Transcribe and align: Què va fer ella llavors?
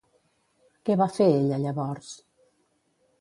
Què 0.87 0.95
va 1.01 1.07
fer 1.17 1.27
ella 1.33 1.59
llavors? 1.65 2.09